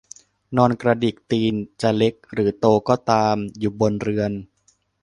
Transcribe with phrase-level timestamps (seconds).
[0.57, 4.31] นอนกระดิกตีนจะเล็กหรือโตก็ตามอยู่บนเรือน